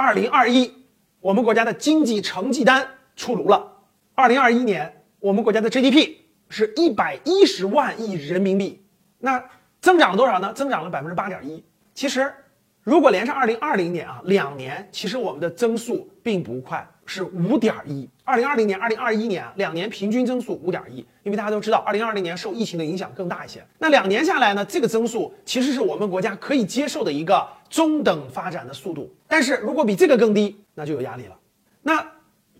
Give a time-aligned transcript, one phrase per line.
[0.00, 0.72] 二零二一，
[1.18, 3.68] 我们国家的经济成绩单出炉了。
[4.14, 6.10] 二零二一年，我们国家的 GDP
[6.48, 8.80] 是一百一十万亿人民币，
[9.18, 9.42] 那
[9.80, 10.52] 增长了多少呢？
[10.52, 11.64] 增长了百分之八点一。
[11.94, 12.32] 其实，
[12.84, 18.08] 如果连上二零二零年啊，两年，其实我们的增速并不快，是五点一。
[18.22, 23.66] 二零二零年、二零二一年啊两年平均增速五点一，因为大家都知道，二零二零年受疫情的影响更大一些。
[23.80, 29.14] 那两年下来呢，这个增速其实是我们国家可以接受的一个中等发展的速度。
[29.26, 31.38] 但是如果比这个更低，那就有压力了。
[31.82, 32.06] 那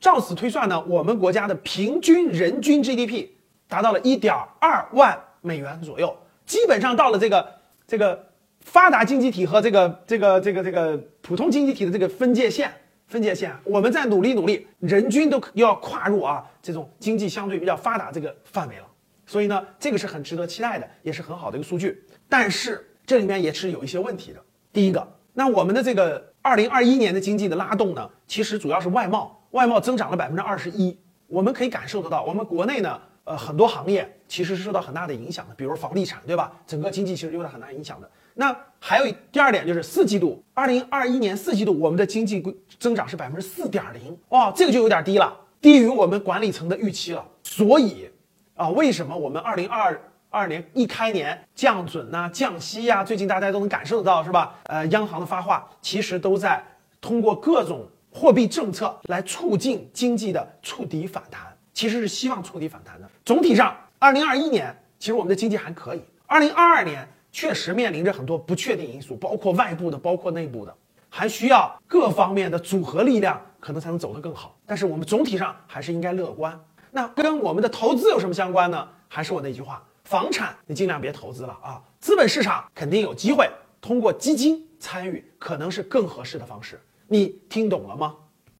[0.00, 3.28] 照此推算呢，我们国家的平均人均 GDP
[3.68, 6.16] 达到了一点二万美元左右，
[6.46, 7.48] 基本上到了这个
[7.86, 8.26] 这个
[8.60, 12.72] 发达经济体和这个这个这个这个普通经济体的这个分界线。
[13.08, 18.86] 分界线，我们再努力努力，人均都要跨入啊这种经济相对比较发达这个范围了。
[19.24, 22.04] 所以呢，这个是很值得期待的，也是很好的一个数据。
[22.28, 24.40] 但是这里面也是有一些问题的。
[24.78, 30.96] 第一个，那我们的这个二零二一年的经济的拉动呢，其实主要是外贸，外贸增长了百分之二十一。
[31.26, 36.52] 我们可以感受得到，我们国内呢，呃，很多行业其实是受到很大的影响的，比如房地产，对吧？
[36.64, 38.08] 整个经济其实有很大影响的。
[38.34, 42.40] 那还有第二点就是四季度，二零二一年四季度我们的经济
[42.78, 47.26] 增长是百分之四点零，哇，这个就有点低了，低于我们管理层的预期了。
[47.42, 48.08] 所以，
[48.54, 54.54] 啊，为什么我们二零二二零一开年降准呐、降息呀，最近大家都能感受得到，是吧？
[54.64, 56.62] 呃，央行的发话其实都在
[57.00, 63.08] 通过各种货币政策来促进经济的触底反弹，其实是希望触底反弹的。
[63.24, 67.06] 总体上，二零二一年其实我们的经济还可以，二零二二年。
[67.30, 70.74] 确实面临着很多不确定因素，包括外部的，包括内部的，
[71.10, 74.56] 还需要各方面的组合力量，可能才能走得更好。
[74.66, 76.58] 但是我们总体上还是应该乐观。
[76.90, 78.88] 那跟我们的投资有什么相关呢？
[79.08, 83.46] 还是我那句话，房产你尽量别投资了啊，资本市场肯定有机会，
[83.78, 86.80] 通过基金参与可能是更合适的方式。
[87.06, 88.16] 你听懂了吗？